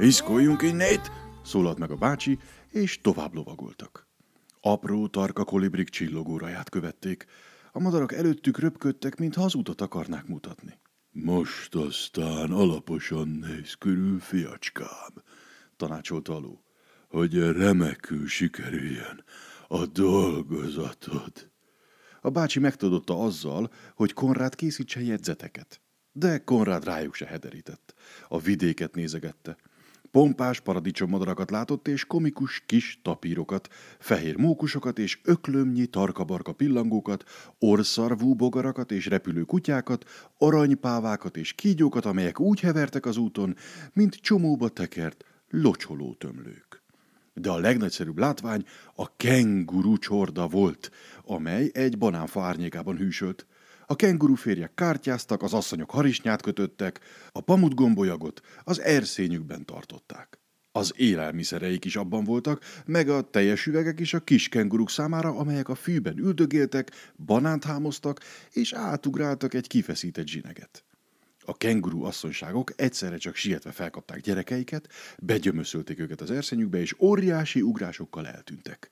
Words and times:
Iszkoljunk 0.00 0.62
innét! 0.62 1.10
szólalt 1.44 1.78
meg 1.78 1.90
a 1.90 1.96
bácsi, 1.96 2.38
és 2.70 3.00
tovább 3.00 3.34
lovagoltak. 3.34 4.06
Apró, 4.60 5.06
tarka 5.06 5.44
kolibrik 5.44 5.88
csillogóraját 5.88 6.68
követték. 6.68 7.26
A 7.72 7.78
madarak 7.78 8.12
előttük 8.12 8.58
röpködtek, 8.58 9.18
mintha 9.18 9.44
az 9.44 9.54
utat 9.54 9.80
akarnák 9.80 10.26
mutatni. 10.26 10.78
Most 11.10 11.74
aztán 11.74 12.50
alaposan 12.50 13.28
néz 13.28 13.74
körül, 13.74 14.20
fiacskám, 14.20 15.22
tanácsolta 15.76 16.34
a 16.34 16.38
ló, 16.38 16.62
hogy 17.08 17.38
remekül 17.38 18.26
sikerüljen 18.26 19.24
a 19.68 19.86
dolgozatod. 19.86 21.50
A 22.20 22.30
bácsi 22.30 22.58
megtudotta 22.58 23.22
azzal, 23.22 23.70
hogy 23.94 24.12
Konrád 24.12 24.54
készítse 24.54 25.00
jegyzeteket. 25.00 25.80
De 26.12 26.38
Konrád 26.38 26.84
rájuk 26.84 27.14
se 27.14 27.26
hederített. 27.26 27.94
A 28.28 28.38
vidéket 28.38 28.94
nézegette. 28.94 29.56
Pompás 30.10 30.60
paradicsommodarakat 30.60 31.50
látott, 31.50 31.88
és 31.88 32.04
komikus 32.04 32.62
kis 32.66 33.00
tapírokat, 33.02 33.68
fehér 33.98 34.36
mókusokat 34.36 34.98
és 34.98 35.20
öklömnyi 35.24 35.86
tarkabarka 35.86 36.52
pillangókat, 36.52 37.24
orszarvú 37.58 38.34
bogarakat 38.34 38.92
és 38.92 39.06
repülő 39.06 39.42
kutyákat, 39.42 40.04
aranypávákat 40.38 41.36
és 41.36 41.52
kígyókat, 41.52 42.04
amelyek 42.04 42.40
úgy 42.40 42.60
hevertek 42.60 43.06
az 43.06 43.16
úton, 43.16 43.56
mint 43.92 44.14
csomóba 44.14 44.68
tekert 44.68 45.24
locsoló 45.50 46.14
tömlők. 46.14 46.82
De 47.34 47.50
a 47.50 47.58
legnagyszerűbb 47.58 48.18
látvány 48.18 48.64
a 48.94 49.16
kenguru 49.16 49.98
csorda 49.98 50.46
volt, 50.46 50.90
amely 51.24 51.70
egy 51.72 51.98
banánfa 51.98 52.42
árnyékában 52.42 52.96
hűsölt. 52.96 53.46
A 53.86 53.96
kenguru 53.96 54.34
férjek 54.34 54.74
kártyáztak, 54.74 55.42
az 55.42 55.52
asszonyok 55.52 55.90
harisnyát 55.90 56.42
kötöttek, 56.42 57.00
a 57.32 57.40
pamutgombolyagot 57.40 58.40
az 58.64 58.80
erszényükben 58.80 59.64
tartották. 59.64 60.40
Az 60.72 60.92
élelmiszereik 60.96 61.84
is 61.84 61.96
abban 61.96 62.24
voltak, 62.24 62.62
meg 62.86 63.08
a 63.08 63.30
teljes 63.30 63.66
üvegek 63.66 64.00
is 64.00 64.14
a 64.14 64.20
kis 64.20 64.48
kenguruk 64.48 64.90
számára, 64.90 65.36
amelyek 65.36 65.68
a 65.68 65.74
fűben 65.74 66.18
üldögéltek, 66.18 66.90
banánt 67.16 67.64
hámoztak, 67.64 68.20
és 68.52 68.72
átugráltak 68.72 69.54
egy 69.54 69.66
kifeszített 69.66 70.26
zsineget. 70.26 70.84
A 71.44 71.56
kenguru 71.56 72.02
asszonyságok 72.02 72.72
egyszerre 72.76 73.16
csak 73.16 73.34
sietve 73.34 73.72
felkapták 73.72 74.20
gyerekeiket, 74.20 74.88
begyömöszölték 75.18 75.98
őket 75.98 76.20
az 76.20 76.30
erszényükbe, 76.30 76.80
és 76.80 76.94
óriási 76.98 77.62
ugrásokkal 77.62 78.26
eltűntek. 78.26 78.90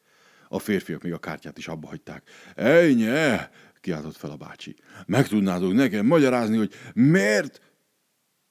A 0.49 0.59
férfiak 0.59 1.03
még 1.03 1.13
a 1.13 1.19
kártyát 1.19 1.59
is 1.59 1.69
abba 1.69 1.89
hagyták. 1.89 2.31
Ejnye! 2.55 3.51
Kiáltott 3.85 4.17
fel 4.17 4.31
a 4.31 4.37
bácsi. 4.37 4.77
Meg 5.07 5.29
tudnátok 5.29 5.73
nekem 5.73 6.07
magyarázni, 6.07 6.57
hogy 6.57 6.73
miért? 6.95 7.61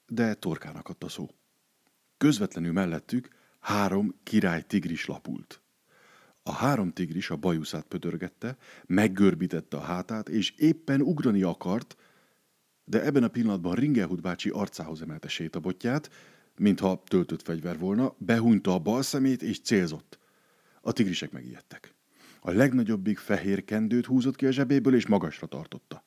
De 0.05 0.33
torkának 0.33 0.89
adta 0.89 1.09
szó. 1.09 1.29
Közvetlenül 2.17 2.71
mellettük 2.71 3.27
három 3.59 4.19
király 4.23 4.61
tigris 4.61 5.05
lapult. 5.05 5.61
A 6.43 6.51
három 6.51 6.91
tigris 6.91 7.29
a 7.29 7.35
bajuszát 7.35 7.85
pödörgette, 7.85 8.57
meggörbítette 8.85 9.77
a 9.77 9.81
hátát, 9.81 10.29
és 10.29 10.53
éppen 10.57 11.01
ugrani 11.01 11.41
akart, 11.41 11.95
de 12.85 13.03
ebben 13.03 13.23
a 13.23 13.27
pillanatban 13.27 13.75
Ringelhut 13.75 14.21
bácsi 14.21 14.49
arcához 14.49 15.01
emelte 15.01 15.27
sétabotját, 15.27 16.09
mintha 16.57 17.03
töltött 17.05 17.41
fegyver 17.41 17.79
volna, 17.79 18.15
behúnyta 18.17 18.73
a 18.73 18.79
bal 18.79 19.01
szemét 19.01 19.41
és 19.41 19.61
célzott. 19.61 20.19
A 20.81 20.91
tigrisek 20.91 21.31
megijedtek. 21.31 21.95
A 22.45 22.51
legnagyobbik 22.51 23.17
fehér 23.17 23.63
kendőt 23.63 24.05
húzott 24.05 24.35
ki 24.35 24.45
a 24.45 24.51
zsebéből, 24.51 24.95
és 24.95 25.07
magasra 25.07 25.47
tartotta. 25.47 26.03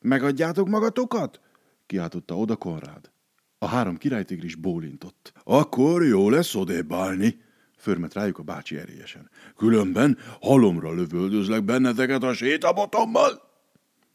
Megadjátok 0.00 0.68
magatokat? 0.68 1.40
kiáltotta 1.86 2.36
oda 2.36 2.56
Konrád. 2.56 3.10
A 3.58 3.66
három 3.66 3.96
királytigris 3.96 4.54
bólintott. 4.54 5.32
Akkor 5.44 6.04
jó 6.04 6.30
lesz 6.30 6.54
odébálni, 6.54 7.40
förmet 7.76 8.14
rájuk 8.14 8.38
a 8.38 8.42
bácsi 8.42 8.76
erélyesen. 8.76 9.30
Különben 9.56 10.18
halomra 10.40 10.92
lövöldözlek 10.92 11.64
benneteket 11.64 12.22
a 12.22 12.34
sétabotommal. 12.34 13.42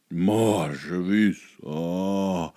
Mars 0.08 0.88
vissza, 1.08 2.54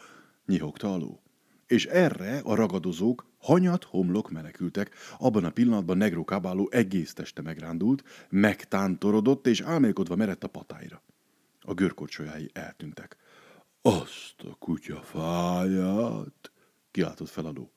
nyihogta 0.46 0.92
a 0.92 0.96
ló. 0.96 1.22
És 1.66 1.86
erre 1.86 2.40
a 2.44 2.54
ragadozók 2.54 3.26
hanyat 3.44 3.84
homlok 3.84 4.30
menekültek. 4.30 4.94
Abban 5.18 5.44
a 5.44 5.50
pillanatban 5.50 5.96
Negro 5.96 6.22
Caballó 6.22 6.68
egész 6.70 7.12
teste 7.12 7.42
megrándult, 7.42 8.04
megtántorodott 8.28 9.46
és 9.46 9.60
álmélkodva 9.60 10.16
merett 10.16 10.44
a 10.44 10.48
patáira. 10.48 11.02
A 11.60 11.74
görkorcsolyái 11.74 12.50
eltűntek. 12.52 13.16
Azt 13.82 14.40
a 14.50 14.54
kutya 14.58 15.02
fáját, 15.02 16.52
kiáltott 16.90 17.28
fel 17.28 17.46
a 17.46 17.52
ló. 17.54 17.72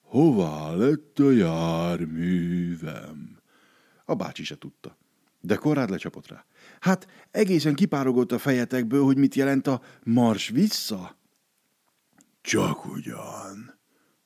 Hová 0.00 0.74
lett 0.74 1.18
a 1.18 1.30
járművem? 1.30 2.60
A 4.04 4.14
bácsi 4.14 4.44
se 4.44 4.58
tudta. 4.58 4.96
De 5.40 5.54
Korrád 5.54 5.90
lecsapott 5.90 6.28
rá. 6.28 6.44
Hát 6.80 7.06
egészen 7.30 7.74
kipárogott 7.74 8.32
a 8.32 8.38
fejetekből, 8.38 9.04
hogy 9.04 9.16
mit 9.16 9.34
jelent 9.34 9.66
a 9.66 9.82
mars 10.04 10.48
vissza. 10.48 11.16
Csak 12.40 12.84
ugyan, 12.84 13.78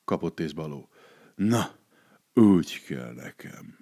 kapott 0.07 0.41
észbe 0.41 0.63
a 0.63 0.67
ló. 0.67 0.89
Na, 1.35 1.71
úgy 2.35 2.83
kell 2.87 3.13
nekem. 3.15 3.77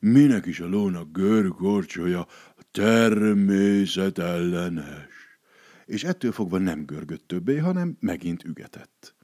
Minek 0.00 0.46
is 0.46 0.60
a 0.60 0.68
lónak 0.68 1.12
görgorcsolja 1.12 2.26
természetellenes. 2.70 5.38
És 5.86 6.04
ettől 6.04 6.32
fogva 6.32 6.58
nem 6.58 6.84
görgött 6.84 7.26
többé, 7.26 7.56
hanem 7.56 7.96
megint 8.00 8.44
ügetett. 8.44 9.14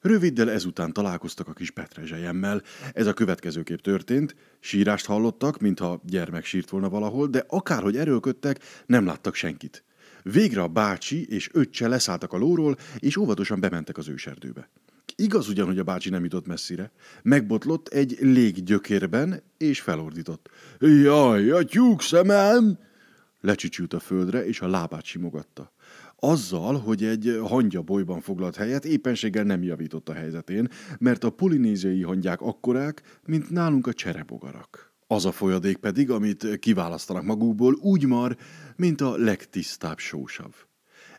Röviddel 0.00 0.50
ezután 0.50 0.92
találkoztak 0.92 1.48
a 1.48 1.52
kis 1.52 1.70
Petrezselyemmel. 1.70 2.62
Ez 2.92 3.06
a 3.06 3.12
következőképp 3.12 3.78
történt. 3.78 4.34
Sírást 4.60 5.06
hallottak, 5.06 5.60
mintha 5.60 6.00
gyermek 6.04 6.44
sírt 6.44 6.70
volna 6.70 6.88
valahol, 6.88 7.26
de 7.26 7.44
akárhogy 7.48 7.96
erőlködtek, 7.96 8.60
nem 8.86 9.06
láttak 9.06 9.34
senkit. 9.34 9.84
Végre 10.22 10.62
a 10.62 10.68
bácsi 10.68 11.26
és 11.28 11.50
öccse 11.52 11.88
leszálltak 11.88 12.32
a 12.32 12.36
lóról, 12.36 12.76
és 12.98 13.16
óvatosan 13.16 13.60
bementek 13.60 13.98
az 13.98 14.08
őserdőbe. 14.08 14.68
Igaz 15.16 15.48
ugyan, 15.48 15.66
hogy 15.66 15.78
a 15.78 15.82
bácsi 15.82 16.10
nem 16.10 16.22
jutott 16.22 16.46
messzire. 16.46 16.92
Megbotlott 17.22 17.88
egy 17.88 18.16
léggyökérben, 18.20 19.42
és 19.58 19.80
felordított. 19.80 20.48
Jaj, 20.78 21.50
a 21.50 21.64
tyúk 21.64 22.02
szemem! 22.02 22.78
Lecsücsült 23.40 23.92
a 23.92 23.98
földre, 23.98 24.46
és 24.46 24.60
a 24.60 24.68
lábát 24.68 25.04
simogatta. 25.04 25.72
Azzal, 26.16 26.78
hogy 26.78 27.04
egy 27.04 27.40
hangya 27.42 27.82
bolyban 27.82 28.20
foglalt 28.20 28.56
helyet 28.56 28.84
éppenséggel 28.84 29.44
nem 29.44 29.62
javított 29.62 30.08
a 30.08 30.12
helyzetén, 30.12 30.68
mert 30.98 31.24
a 31.24 31.30
polinéziai 31.30 32.02
hangyák 32.02 32.40
akkorák, 32.40 33.20
mint 33.26 33.50
nálunk 33.50 33.86
a 33.86 33.92
cserebogarak. 33.92 34.92
Az 35.06 35.24
a 35.24 35.32
folyadék 35.32 35.76
pedig, 35.76 36.10
amit 36.10 36.58
kiválasztanak 36.58 37.24
magukból, 37.24 37.74
úgy 37.74 38.06
mar, 38.06 38.36
mint 38.76 39.00
a 39.00 39.16
legtisztább 39.16 39.98
sósav. 39.98 40.54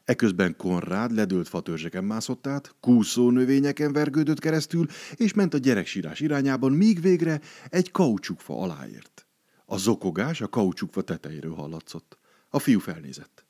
Eközben 0.06 0.56
Konrád 0.58 1.12
ledőlt 1.12 1.48
fatörzseken 1.48 2.04
mászott 2.04 2.48
át, 2.48 2.76
kúszó 2.80 3.30
növényeken 3.30 3.94
vergődött 3.94 4.40
keresztül, 4.40 4.86
és 5.16 5.34
ment 5.34 5.54
a 5.54 5.58
gyereksírás 5.58 6.20
irányában, 6.20 6.72
míg 6.72 7.02
végre 7.02 7.42
egy 7.70 7.92
kaucsukfa 7.92 8.58
aláért. 8.62 9.28
A 9.66 9.78
zokogás 9.78 10.42
a 10.42 10.48
kaucsukfa 10.48 11.02
tetejéről 11.02 11.54
hallatszott. 11.54 12.18
A 12.50 12.60
fiú 12.60 12.80
felnézett. 12.80 13.46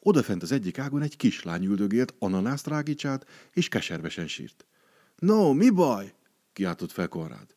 Odafent 0.00 0.42
az 0.42 0.52
egyik 0.52 0.78
ágon 0.78 1.02
egy 1.02 1.16
kislány 1.16 1.64
üldögélt, 1.64 2.14
ananászt 2.18 2.66
rágicsát, 2.66 3.26
és 3.52 3.68
keservesen 3.68 4.26
sírt. 4.26 4.66
No, 5.16 5.52
mi 5.52 5.70
baj? 5.70 6.14
kiáltott 6.52 6.92
fel 6.92 7.08
Konrád. 7.08 7.54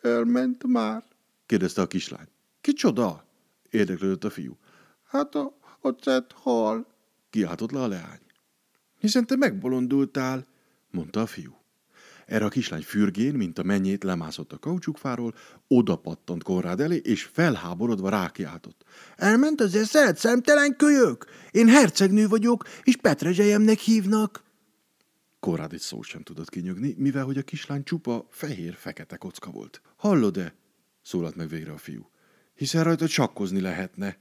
Elment 0.00 0.66
már, 0.66 1.04
kérdezte 1.46 1.82
a 1.82 1.86
kislány. 1.86 2.28
Kicsoda? 2.60 3.26
érdeklődött 3.70 4.24
a 4.24 4.30
fiú. 4.30 4.58
Hát 5.04 5.34
a, 5.34 5.58
a 5.80 5.88
cett 5.88 6.32
hal, 6.32 6.86
kiáltott 7.30 7.70
le 7.70 7.82
a 7.82 7.88
leány. 7.88 8.20
Hiszen 8.98 9.26
te 9.26 9.36
megbolondultál, 9.36 10.46
mondta 10.90 11.20
a 11.20 11.26
fiú. 11.26 11.56
Erre 12.26 12.44
a 12.44 12.48
kislány 12.48 12.82
fürgén, 12.82 13.34
mint 13.34 13.58
a 13.58 13.62
mennyét 13.62 14.04
lemászott 14.04 14.52
a 14.52 14.58
kaucsukfáról, 14.58 15.34
oda 15.68 15.96
pattant 15.96 16.42
Konrád 16.42 16.80
elé, 16.80 16.96
és 16.96 17.22
felháborodva 17.22 18.08
rákiáltott. 18.08 18.84
Elment 19.16 19.60
az 19.60 19.74
eszed, 19.74 20.16
szemtelen 20.16 20.76
kölyök? 20.76 21.26
Én 21.50 21.68
hercegnő 21.68 22.28
vagyok, 22.28 22.64
és 22.82 22.96
Petrezselyemnek 22.96 23.78
hívnak. 23.78 24.42
Konrád 25.40 25.72
egy 25.72 25.80
szót 25.80 26.04
sem 26.04 26.22
tudott 26.22 26.50
kinyögni, 26.50 26.94
mivel 26.98 27.24
hogy 27.24 27.38
a 27.38 27.42
kislány 27.42 27.82
csupa 27.82 28.26
fehér-fekete 28.30 29.16
kocka 29.16 29.50
volt. 29.50 29.80
Hallod-e? 29.96 30.54
szólalt 31.02 31.36
meg 31.36 31.48
végre 31.48 31.72
a 31.72 31.78
fiú. 31.78 32.10
Hiszen 32.54 32.84
rajta 32.84 33.08
csakkozni 33.08 33.60
lehetne. 33.60 34.18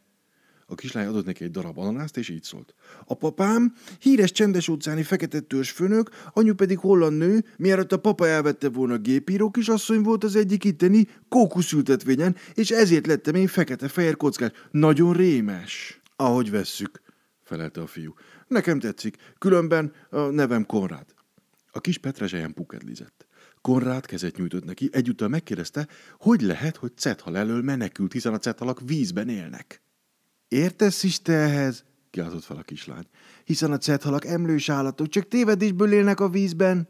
A 0.70 0.76
kislány 0.76 1.08
adott 1.08 1.26
neki 1.26 1.44
egy 1.44 1.52
darab 1.52 1.78
ananászt, 1.78 2.18
és 2.18 2.30
így 2.30 2.44
szólt. 2.44 2.74
A 3.06 3.14
papám 3.14 3.74
híres 4.00 4.32
csendes 4.32 4.68
óceáni 4.68 5.04
fekete 5.04 5.40
törzs 5.40 5.70
főnök, 5.70 6.10
anyu 6.34 6.54
pedig 6.54 6.78
holland 6.78 7.18
nő, 7.18 7.46
mielőtt 7.58 7.92
a 7.92 8.00
papa 8.00 8.28
elvette 8.28 8.70
volna 8.70 8.94
a 8.94 8.98
gépíró 8.98 9.52
kisasszony 9.52 10.02
volt 10.02 10.24
az 10.24 10.36
egyik 10.36 10.64
itteni 10.64 11.08
kókuszültetvényen, 11.30 12.36
és 12.54 12.72
ezért 12.72 13.08
lettem 13.08 13.36
én 13.36 13.48
fekete-fehér 13.48 14.16
kockás. 14.16 14.52
Nagyon 14.72 15.14
rémes. 15.14 16.02
Ahogy 16.16 16.52
vesszük, 16.52 17.02
felelte 17.44 17.82
a 17.82 17.88
fiú. 17.88 18.14
Nekem 18.48 18.80
tetszik, 18.80 19.16
különben 19.38 19.94
a 20.10 20.20
nevem 20.20 20.66
Konrád. 20.66 21.06
A 21.72 21.80
kis 21.80 21.98
Petrezselyen 21.98 22.54
pukedlizett. 22.54 23.28
Konrád 23.62 24.06
kezet 24.06 24.38
nyújtott 24.38 24.66
neki, 24.66 24.90
egyúttal 24.92 25.28
megkérdezte, 25.28 25.88
hogy 26.20 26.42
lehet, 26.42 26.76
hogy 26.76 26.98
Cethal 26.98 27.38
elől 27.38 27.62
menekült, 27.62 28.14
hiszen 28.14 28.34
a 28.34 28.38
Cethalak 28.38 28.82
vízben 28.86 29.30
élnek. 29.30 29.82
Értesz 30.48 31.04
is 31.04 31.22
te 31.22 31.34
ehhez? 31.34 31.86
kiáltott 32.10 32.44
fel 32.44 32.58
a 32.58 32.62
kislány. 32.62 33.08
Hiszen 33.44 33.72
a 33.72 33.78
Cethalak 33.78 34.26
emlős 34.26 34.70
állatok, 34.70 35.08
csak 35.08 35.28
tévedésből 35.28 35.92
élnek 35.92 36.20
a 36.20 36.30
vízben. 36.30 36.88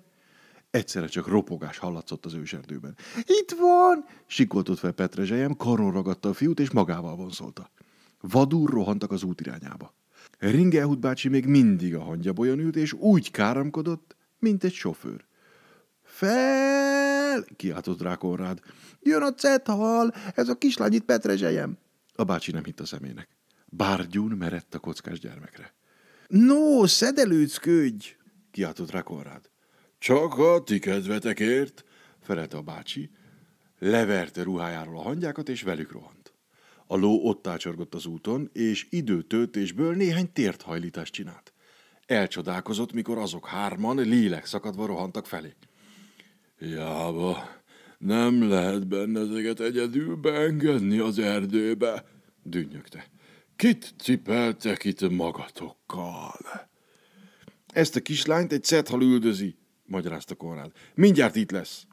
Egyszerre 0.71 1.07
csak 1.07 1.27
ropogás 1.27 1.77
hallatszott 1.77 2.25
az 2.25 2.33
őserdőben. 2.33 2.95
Itt 3.17 3.51
van! 3.59 4.05
Sikoltott 4.25 4.79
fel 4.79 4.91
Petrezselyem, 4.91 5.55
karon 5.55 5.91
ragadta 5.91 6.29
a 6.29 6.33
fiút, 6.33 6.59
és 6.59 6.71
magával 6.71 7.15
vonszolta. 7.15 7.71
Vadul 8.21 8.67
rohantak 8.67 9.11
az 9.11 9.23
út 9.23 9.41
irányába. 9.41 9.93
Ringelhut 10.39 10.99
bácsi 10.99 11.29
még 11.29 11.45
mindig 11.45 11.95
a 11.95 12.03
hangyabolyon 12.03 12.59
ült, 12.59 12.75
és 12.75 12.93
úgy 12.93 13.31
káromkodott, 13.31 14.15
mint 14.39 14.63
egy 14.63 14.73
sofőr. 14.73 15.25
Fel! 16.03 17.45
kiáltott 17.55 18.01
rá 18.01 18.15
Konrád. 18.15 18.59
Jön 19.01 19.21
a 19.21 19.33
cethal! 19.33 20.13
Ez 20.35 20.49
a 20.49 20.57
kislány 20.57 20.93
itt 20.93 21.05
Petrezselyem! 21.05 21.77
A 22.15 22.23
bácsi 22.23 22.51
nem 22.51 22.63
hitt 22.63 22.79
a 22.79 22.85
szemének. 22.85 23.36
Bárgyún 23.69 24.31
merett 24.31 24.75
a 24.75 24.79
kockás 24.79 25.19
gyermekre. 25.19 25.73
No, 26.27 26.87
szedelőcködj! 26.87 28.15
kiáltott 28.51 28.91
rá 28.91 29.01
Konrád. 29.01 29.49
Csak 29.97 30.37
a 30.37 30.63
ti 30.63 30.79
kedvetekért, 30.79 31.85
felelte 32.19 32.57
a 32.57 32.61
bácsi, 32.61 33.09
leverte 33.79 34.43
ruhájáról 34.43 34.97
a 34.97 35.01
hangyákat, 35.01 35.49
és 35.49 35.61
velük 35.61 35.91
rohant. 35.91 36.33
A 36.87 36.95
ló 36.95 37.27
ott 37.27 37.47
ácsorgott 37.47 37.95
az 37.95 38.05
úton, 38.05 38.49
és 38.53 38.87
időtöltésből 38.89 39.95
néhány 39.95 40.31
térthajlítást 40.31 41.13
csinált. 41.13 41.53
Elcsodálkozott, 42.05 42.93
mikor 42.93 43.17
azok 43.17 43.47
hárman 43.47 43.97
lélek 43.97 44.45
szakadva 44.45 44.85
rohantak 44.85 45.25
felé. 45.25 45.53
Jába, 46.59 47.49
nem 47.97 48.49
lehet 48.49 48.87
benneteket 48.87 49.59
egyedül 49.59 50.15
beengedni 50.15 50.97
az 50.97 51.19
erdőbe, 51.19 52.05
dünnyögte. 52.43 53.05
Kit 53.57 53.93
cipeltek 53.97 54.83
itt 54.83 55.09
magatokkal? 55.09 56.69
Ezt 57.67 57.95
a 57.95 57.99
kislányt 57.99 58.51
egy 58.51 58.63
cethal 58.63 59.01
üldözi, 59.01 59.55
magyarázta 59.85 60.35
Konrád. 60.35 60.71
Mindjárt 60.95 61.35
itt 61.35 61.51
lesz. 61.51 61.85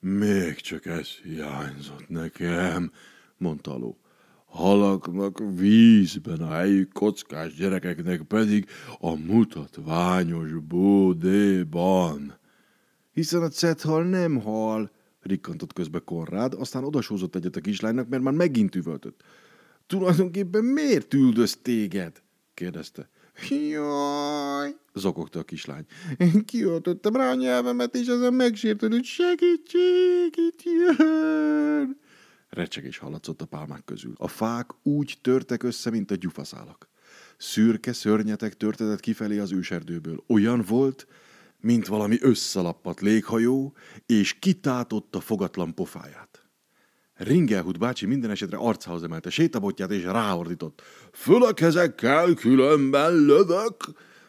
Még 0.00 0.54
csak 0.54 0.86
ez 0.86 1.08
hiányzott 1.08 2.08
nekem, 2.08 2.92
mondta 3.36 3.74
a 3.74 3.78
ló. 3.78 3.98
Halaknak 4.44 5.42
vízben 5.54 6.40
a 6.40 6.52
helyük 6.52 6.92
kockás 6.92 7.54
gyerekeknek 7.54 8.22
pedig 8.22 8.68
a 8.98 9.14
mutatványos 9.14 10.50
bódéban. 10.52 12.38
Hiszen 13.12 13.42
a 13.42 13.48
cethal 13.48 14.04
nem 14.04 14.40
hal, 14.40 14.90
rikkantott 15.20 15.72
közbe 15.72 15.98
Konrád, 15.98 16.54
aztán 16.54 16.84
odasózott 16.84 17.34
egyet 17.34 17.56
a 17.56 17.60
kislánynak, 17.60 18.08
mert 18.08 18.22
már 18.22 18.34
megint 18.34 18.74
üvöltött. 18.74 19.22
Tulajdonképpen 19.86 20.64
miért 20.64 21.14
üldöz 21.14 21.58
téged? 21.62 22.22
kérdezte. 22.54 23.08
Jaj, 23.70 24.76
zokogta 24.94 25.38
a 25.38 25.42
kislány. 25.42 25.84
Én 26.16 26.44
kiöltöttem 26.44 27.16
rá 27.16 27.30
a 27.30 27.34
nyelvemet, 27.34 27.94
és 27.94 28.06
ezen 28.06 28.34
megsértődött, 28.34 29.04
segítség, 29.04 30.34
itt 30.36 30.62
jön. 30.62 32.00
Recsegés 32.48 32.98
hallatszott 32.98 33.42
a 33.42 33.46
pálmák 33.46 33.84
közül. 33.84 34.12
A 34.16 34.28
fák 34.28 34.70
úgy 34.82 35.18
törtek 35.20 35.62
össze, 35.62 35.90
mint 35.90 36.10
a 36.10 36.14
gyufaszálak. 36.14 36.88
Szürke 37.36 37.92
szörnyetek 37.92 38.56
törtetett 38.56 39.00
kifelé 39.00 39.38
az 39.38 39.52
őserdőből. 39.52 40.24
Olyan 40.26 40.64
volt, 40.68 41.06
mint 41.60 41.86
valami 41.86 42.16
összalappat 42.20 43.00
léghajó, 43.00 43.76
és 44.06 44.38
kitátotta 44.38 45.20
fogatlan 45.20 45.74
pofáját. 45.74 46.35
Ringelhut 47.16 47.78
bácsi 47.78 48.06
minden 48.06 48.30
esetre 48.30 48.56
arcához 48.56 49.02
emelte 49.02 49.30
sétabotját, 49.30 49.90
és 49.90 50.04
ráordított. 50.04 50.82
Föl 51.12 51.44
a 51.44 51.52
kezekkel, 51.52 52.34
különben 52.34 53.14
lövök! 53.14 53.84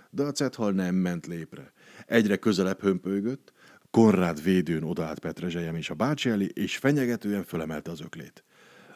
De 0.10 0.24
a 0.24 0.31
cethal 0.31 0.72
nem 0.72 0.95
ment 0.95 1.28
lépre. 1.28 1.72
Egyre 2.06 2.36
közelebb 2.36 2.81
hömpölygött, 2.81 3.54
Konrád 3.92 4.44
védőn 4.44 4.84
odaállt 4.84 5.19
Petrezselyem 5.19 5.75
és 5.75 5.89
a 5.89 5.94
bácsi 5.94 6.30
elé, 6.30 6.50
és 6.54 6.78
fenyegetően 6.78 7.44
fölemelte 7.44 7.92
az 7.92 8.01
öklét. 8.01 8.44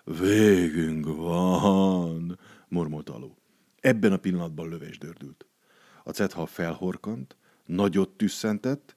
Végünk 0.04 1.06
van, 1.06 2.40
mormolt 2.68 3.10
aló. 3.10 3.38
Ebben 3.80 4.12
a 4.12 4.18
pillanatban 4.18 4.70
lövés 4.70 4.98
dördült. 4.98 5.46
A 6.04 6.12
cethal 6.12 6.46
felhorkant, 6.46 7.38
nagyot 7.66 8.10
tüsszentett, 8.10 8.96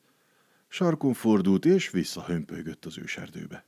sarkon 0.68 1.12
fordult 1.12 1.64
és 1.64 1.90
visszahömpölygött 1.90 2.84
az 2.84 2.98
őserdőbe. 2.98 3.64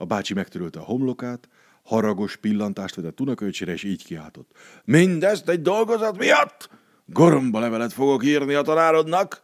A 0.00 0.04
bácsi 0.04 0.34
megtörölte 0.34 0.78
a 0.78 0.82
homlokát, 0.82 1.48
haragos 1.82 2.36
pillantást 2.36 2.94
vetett 2.94 3.20
unokölcsére, 3.20 3.72
és 3.72 3.82
így 3.82 4.04
kiáltott. 4.04 4.50
Mindezt 4.84 5.48
egy 5.48 5.62
dolgozat 5.62 6.18
miatt? 6.18 6.70
Goromba 7.06 7.58
levelet 7.60 7.92
fogok 7.92 8.24
írni 8.24 8.54
a 8.54 8.62
tanárodnak. 8.62 9.42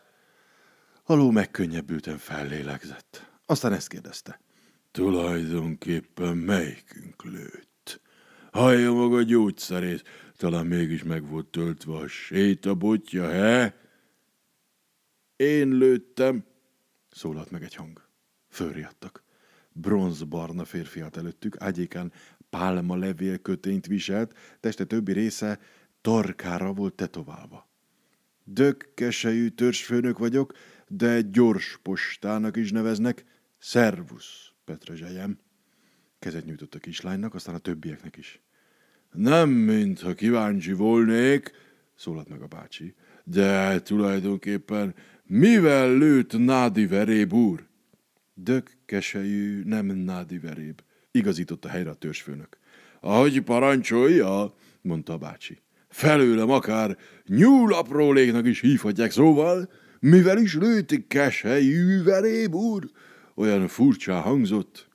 A 1.02 1.14
ló 1.14 1.30
megkönnyebbülten 1.30 2.18
fellélegzett. 2.18 3.30
Aztán 3.46 3.72
ezt 3.72 3.88
kérdezte. 3.88 4.40
Tulajdonképpen 4.90 6.36
melyikünk 6.36 7.24
lőtt? 7.24 8.00
Hallja 8.52 8.92
maga 8.92 9.22
gyógyszerét, 9.22 10.02
talán 10.36 10.66
mégis 10.66 11.02
meg 11.02 11.28
volt 11.28 11.46
töltve 11.46 11.94
a 11.94 12.06
sétabotja, 12.06 13.30
he? 13.30 13.74
Én 15.36 15.68
lőttem, 15.68 16.44
szólalt 17.10 17.50
meg 17.50 17.62
egy 17.62 17.74
hang. 17.74 18.08
Fölriadtak 18.48 19.24
bronzbarna 19.80 20.64
férfi 20.64 21.00
állt 21.00 21.16
előttük, 21.16 21.56
ágyékán 21.58 22.12
pálma 22.50 22.96
levél 22.96 23.38
kötényt 23.38 23.86
viselt, 23.86 24.38
teste 24.60 24.84
többi 24.84 25.12
része 25.12 25.58
tarkára 26.00 26.72
volt 26.72 26.94
tetoválva. 26.94 27.68
Dökkesejű 28.44 29.48
törzsfőnök 29.48 30.18
vagyok, 30.18 30.52
de 30.88 31.20
gyors 31.20 31.78
postának 31.82 32.56
is 32.56 32.70
neveznek. 32.70 33.24
Szervusz, 33.58 34.50
Petrezselyem. 34.64 35.38
Kezet 36.18 36.44
nyújtott 36.44 36.74
a 36.74 36.78
kislánynak, 36.78 37.34
aztán 37.34 37.54
a 37.54 37.58
többieknek 37.58 38.16
is. 38.16 38.40
Nem, 39.12 39.50
mintha 39.50 40.14
kíváncsi 40.14 40.72
volnék, 40.72 41.50
szólalt 41.94 42.28
meg 42.28 42.42
a 42.42 42.46
bácsi, 42.46 42.94
de 43.24 43.80
tulajdonképpen 43.80 44.94
mivel 45.24 45.96
lőtt 45.96 46.38
Nádi 46.38 46.86
veréb 46.86 47.32
úr? 47.32 47.66
Dök 48.38 48.70
keselyű, 48.86 49.62
nem 49.64 49.86
nádi 49.86 50.38
veréb, 50.38 50.80
igazította 51.10 51.68
helyre 51.68 51.90
a 51.90 51.94
törzsfőnök. 51.94 52.58
Ahogy 53.00 53.40
parancsolja, 53.40 54.54
mondta 54.80 55.12
a 55.12 55.18
bácsi. 55.18 55.62
Felőlem 55.88 56.50
akár 56.50 56.98
nyúlapróléknak 57.26 58.46
is 58.46 58.60
hívhatják, 58.60 59.10
szóval, 59.10 59.70
mivel 60.00 60.38
is 60.38 60.54
lőtik 60.54 61.06
keselyű 61.06 62.02
veréb 62.02 62.54
úr, 62.54 62.90
olyan 63.34 63.68
furcsa 63.68 64.20
hangzott. 64.20 64.88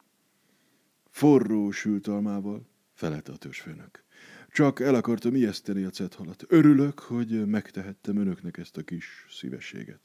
Forró 1.09 1.71
sült 1.71 2.07
almával, 2.07 2.69
felelte 2.93 3.31
a 3.31 3.37
törzsfőnök. 3.37 4.03
Csak 4.51 4.79
el 4.79 4.95
akartam 4.95 5.35
ijeszteni 5.35 5.83
a 5.83 5.89
cethalat. 5.89 6.45
Örülök, 6.47 6.99
hogy 6.99 7.45
megtehettem 7.45 8.17
önöknek 8.17 8.57
ezt 8.57 8.77
a 8.77 8.81
kis 8.81 9.25
szívességet. 9.29 9.99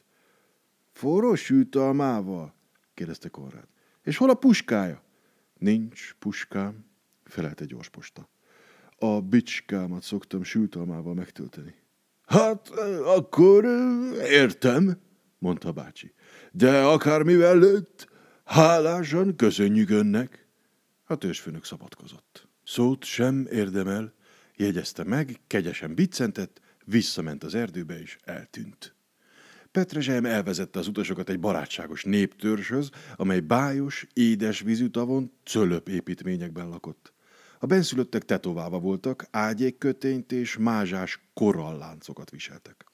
Forró 0.91 1.35
sült 1.35 1.75
almával? 1.75 2.56
Kérdezte 2.97 3.29
Konrád. 3.29 3.67
És 4.03 4.17
hol 4.17 4.29
a 4.29 4.33
puskája? 4.33 5.03
Nincs 5.53 6.15
puskám, 6.19 6.85
felelte 7.23 7.65
gyors 7.65 7.89
posta. 7.89 8.29
A 8.97 9.21
bicskámat 9.21 10.03
szoktam 10.03 10.43
sültalmával 10.43 11.13
megtölteni. 11.13 11.75
Hát, 12.25 12.69
akkor 13.05 13.65
értem, 14.29 14.99
mondta 15.37 15.71
bácsi. 15.71 16.13
De 16.51 16.81
akármivel 16.83 17.57
lőtt, 17.57 18.09
hálásan 18.43 19.35
köszönjük 19.35 19.89
önnek. 19.89 20.47
A 21.05 21.15
tősfőnök 21.15 21.65
szabadkozott. 21.65 22.47
Szót 22.63 23.03
sem 23.03 23.47
érdemel, 23.51 24.13
jegyezte 24.55 25.03
meg, 25.03 25.39
kegyesen 25.47 25.95
biccentett, 25.95 26.61
visszament 26.85 27.43
az 27.43 27.55
erdőbe 27.55 27.99
és 27.99 28.17
eltűnt. 28.23 28.96
Petrezselyem 29.77 30.25
elvezette 30.25 30.79
az 30.79 30.87
utasokat 30.87 31.29
egy 31.29 31.39
barátságos 31.39 32.03
néptörzshöz, 32.03 32.89
amely 33.15 33.39
bájos, 33.39 34.07
édes 34.13 34.59
vízű 34.59 34.87
tavon 34.87 35.31
cölöp 35.43 35.89
építményekben 35.89 36.69
lakott. 36.69 37.13
A 37.59 37.65
benszülöttek 37.65 38.25
tetoválva 38.25 38.79
voltak, 38.79 39.27
ágyékkötényt 39.31 40.31
és 40.31 40.57
mázsás 40.57 41.19
koralláncokat 41.33 42.29
viseltek. 42.29 42.85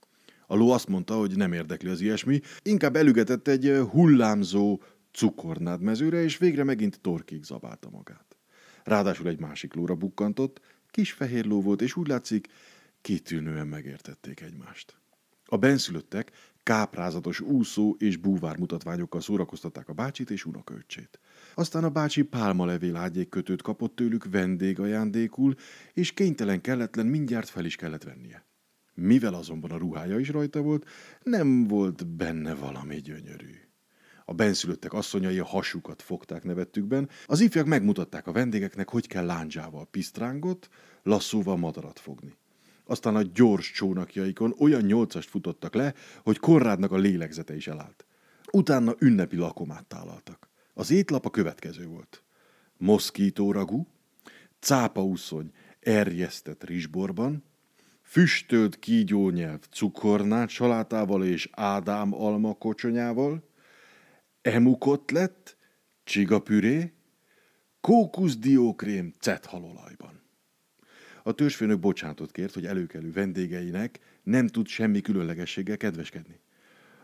A 0.48 0.56
ló 0.56 0.72
azt 0.72 0.88
mondta, 0.88 1.16
hogy 1.16 1.36
nem 1.36 1.54
érdekli 1.54 1.90
az 1.90 2.02
ilyesmi, 2.02 2.42
inkább 2.62 2.96
elügetett 2.96 3.48
egy 3.48 3.82
hullámzó 3.90 4.82
cukornád 5.12 5.82
mezőre, 5.82 6.24
és 6.24 6.38
végre 6.38 6.64
megint 6.64 7.02
torkig 7.02 7.44
zabálta 7.44 7.90
magát. 7.90 8.38
Ráadásul 8.84 9.28
egy 9.28 9.40
másik 9.40 9.74
lóra 9.74 9.96
bukkantott, 9.96 10.62
kis 10.90 11.12
fehér 11.12 11.46
ló 11.46 11.62
volt, 11.62 11.82
és 11.82 11.96
úgy 11.96 12.08
látszik, 12.08 12.48
kitűnően 13.02 13.68
megértették 13.68 14.42
egymást. 14.42 14.98
A 15.46 15.58
benszülöttek 15.58 16.32
Káprázatos 16.64 17.40
úszó 17.40 17.96
és 17.98 18.18
búvár 18.18 18.58
mutatványokkal 18.58 19.22
szórakoztatták 19.22 19.90
a 19.90 19.94
bácsit 19.94 20.30
és 20.30 20.46
unokaöccsét. 20.46 21.20
Aztán 21.56 21.84
a 21.84 21.90
bácsi 21.90 22.22
pálmalevél 22.22 22.96
ágyékkötőt 22.96 23.62
kapott 23.62 23.96
tőlük 23.96 24.26
vendégajándékul, 24.32 25.56
és 25.94 26.12
kénytelen 26.12 26.62
kelletlen 26.62 27.06
mindjárt 27.06 27.50
fel 27.50 27.66
is 27.66 27.76
kellett 27.76 28.04
vennie. 28.04 28.46
Mivel 28.94 29.34
azonban 29.34 29.72
a 29.72 29.78
ruhája 29.78 30.20
is 30.20 30.30
rajta 30.30 30.62
volt, 30.62 30.88
nem 31.24 31.68
volt 31.68 32.08
benne 32.08 32.54
valami 32.56 32.96
gyönyörű. 32.96 33.52
A 34.26 34.34
benszülöttek 34.34 34.94
asszonyai 34.94 35.40
a 35.40 35.46
hasukat 35.46 36.02
fogták 36.02 36.44
nevettükben, 36.44 37.10
az 37.26 37.40
ifjak 37.40 37.66
megmutatták 37.66 38.28
a 38.28 38.32
vendégeknek, 38.32 38.90
hogy 38.90 39.08
kell 39.08 39.26
lándzsával 39.26 39.86
pisztrángot, 39.86 40.70
lasszóval 41.04 41.58
madarat 41.58 42.00
fogni. 42.00 42.38
Aztán 42.86 43.16
a 43.16 43.22
gyors 43.22 43.72
csónakjaikon 43.72 44.56
olyan 44.58 44.82
nyolcast 44.82 45.30
futottak 45.30 45.74
le, 45.74 45.94
hogy 46.24 46.40
Konrádnak 46.40 46.92
a 46.92 46.98
lélegzete 46.98 47.56
is 47.56 47.68
elállt. 47.68 48.06
Utána 48.52 48.94
ünnepi 49.00 49.36
lakomát 49.36 49.86
tálaltak. 49.86 50.50
Az 50.74 50.92
étlap 50.92 51.26
a 51.26 51.30
következő 51.30 51.88
volt. 51.88 52.24
Moszkító 52.78 53.52
ragú, 53.52 53.88
cápauszony 54.60 55.52
erjesztett 55.80 56.64
rizsborban, 56.64 57.44
füstölt 58.02 58.80
kígyónyelv 58.80 59.60
cukornát 59.72 60.50
salátával 60.50 61.26
és 61.26 61.50
Ádám 61.52 62.14
alma 62.14 62.54
kocsonyával, 62.54 63.50
emukotlet, 64.42 65.58
csigapüré, 66.04 66.94
kókuszdiókrém 67.82 69.14
cethalolajban. 69.20 70.23
A 71.24 71.32
törzsfőnök 71.32 71.80
bocsánatot 71.80 72.32
kért, 72.32 72.54
hogy 72.54 72.66
előkelő 72.66 73.12
vendégeinek 73.12 74.00
nem 74.24 74.48
tud 74.48 74.68
semmi 74.68 75.02
különlegességgel 75.02 75.78
kedveskedni. 75.78 76.40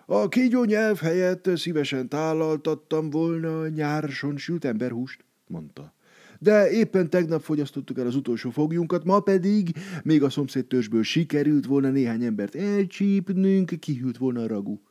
A 0.05 0.27
kígyó 0.27 0.63
nyelv 0.63 0.99
helyett 0.99 1.49
szívesen 1.55 2.09
tálaltattam 2.09 3.09
volna 3.09 3.67
nyárson 3.67 4.37
sült 4.37 4.65
emberhúst, 4.65 5.25
mondta. 5.47 5.93
De 6.39 6.69
éppen 6.69 7.09
tegnap 7.09 7.41
fogyasztottuk 7.41 7.99
el 7.99 8.05
az 8.05 8.15
utolsó 8.15 8.49
fogjunkat, 8.49 9.03
ma 9.03 9.19
pedig 9.19 9.69
még 10.03 10.23
a 10.23 10.29
szomszédtörzsből 10.29 11.03
sikerült 11.03 11.65
volna 11.65 11.89
néhány 11.89 12.23
embert 12.23 12.55
elcsípnünk, 12.55 13.79
kihűlt 13.79 14.17
volna 14.17 14.41
a 14.41 14.47
ragú. 14.47 14.81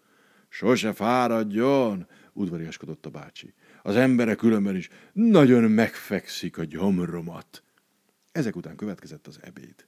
Sose 0.49 0.92
fáradjon, 0.92 2.06
udvariaskodott 2.32 3.06
a 3.06 3.11
bácsi. 3.11 3.54
Az 3.82 3.97
emberek 3.97 4.37
különben 4.37 4.76
is 4.76 4.88
nagyon 5.12 5.70
megfekszik 5.70 6.58
a 6.58 6.64
gyomromat. 6.64 7.62
Ezek 8.38 8.57
után 8.57 8.76
következett 8.76 9.26
az 9.26 9.38
ebéd. 9.42 9.87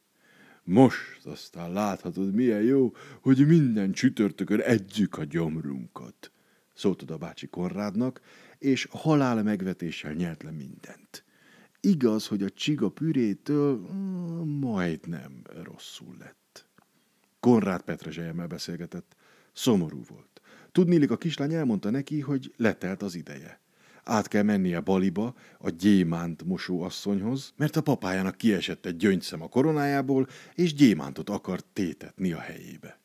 Most 0.64 1.26
aztán 1.26 1.72
láthatod, 1.72 2.34
milyen 2.34 2.62
jó, 2.62 2.92
hogy 3.20 3.46
minden 3.46 3.92
csütörtökön 3.92 4.60
edzük 4.60 5.18
a 5.18 5.24
gyomrunkat, 5.24 6.32
szólt 6.74 7.10
a 7.10 7.16
bácsi 7.16 7.46
Konrádnak, 7.46 8.20
és 8.58 8.86
halál 8.90 9.42
megvetéssel 9.42 10.12
nyert 10.12 10.42
le 10.42 10.50
mindent. 10.50 11.24
Igaz, 11.80 12.26
hogy 12.26 12.42
a 12.42 12.50
csiga 12.50 12.88
pürétől 12.88 13.88
mm, 13.92 14.48
majdnem 14.48 15.42
rosszul 15.62 16.16
lett. 16.18 16.68
Konrád 17.40 17.82
Petrezselyemmel 17.82 18.46
beszélgetett. 18.46 19.16
Szomorú 19.52 20.02
volt. 20.08 20.40
Tudnélik, 20.72 21.10
a 21.10 21.16
kislány 21.16 21.54
elmondta 21.54 21.90
neki, 21.90 22.20
hogy 22.20 22.52
letelt 22.56 23.02
az 23.02 23.14
ideje. 23.14 23.60
Át 24.10 24.28
kell 24.28 24.42
mennie 24.42 24.80
Baliba, 24.80 25.34
a 25.58 25.70
gyémánt 25.70 26.44
mosóasszonyhoz, 26.44 27.52
mert 27.56 27.76
a 27.76 27.80
papájának 27.80 28.36
kiesett 28.36 28.86
egy 28.86 28.96
gyöngyszem 28.96 29.42
a 29.42 29.48
koronájából, 29.48 30.26
és 30.54 30.74
gyémántot 30.74 31.30
akart 31.30 31.66
tétetni 31.72 32.32
a 32.32 32.38
helyébe. 32.38 33.00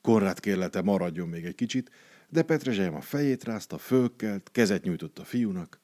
Konrád 0.00 0.40
kérlete 0.40 0.82
maradjon 0.82 1.28
még 1.28 1.44
egy 1.44 1.54
kicsit, 1.54 1.90
de 2.28 2.42
Petrezselyem 2.42 2.94
a 2.94 3.00
fejét 3.00 3.44
rázta, 3.44 3.78
fölkelt, 3.78 4.48
kezet 4.52 4.82
nyújtott 4.84 5.18
a 5.18 5.24
fiúnak, 5.24 5.80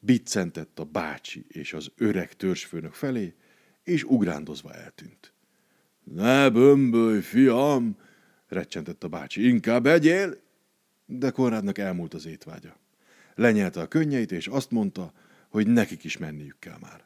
biccentett 0.00 0.78
a 0.78 0.84
bácsi 0.84 1.44
és 1.48 1.72
az 1.72 1.90
öreg 1.96 2.32
törzsfőnök 2.32 2.92
felé, 2.92 3.34
és 3.82 4.04
ugrándozva 4.04 4.72
eltűnt. 4.72 5.32
Ne 6.04 6.50
bömbölj, 6.50 7.20
fiam, 7.20 7.96
recsentett 8.46 9.04
a 9.04 9.08
bácsi, 9.08 9.48
inkább 9.48 9.86
egyél, 9.86 10.36
de 11.06 11.30
Konrádnak 11.30 11.78
elmúlt 11.78 12.14
az 12.14 12.26
étvágya. 12.26 12.76
Lenyelte 13.38 13.80
a 13.80 13.86
könnyeit, 13.88 14.32
és 14.32 14.46
azt 14.46 14.70
mondta, 14.70 15.12
hogy 15.48 15.66
nekik 15.66 16.04
is 16.04 16.16
menniük 16.16 16.58
kell 16.58 16.78
már. 16.80 17.04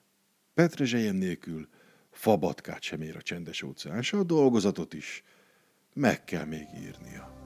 Petrezselyen 0.54 1.14
nélkül 1.14 1.68
fabatkát 2.10 2.82
sem 2.82 3.00
ér 3.00 3.16
a 3.16 3.22
csendes 3.22 3.62
óceán, 3.62 4.02
se 4.02 4.16
a 4.16 4.22
dolgozatot 4.22 4.94
is 4.94 5.22
meg 5.92 6.24
kell 6.24 6.44
még 6.44 6.66
írnia. 6.82 7.41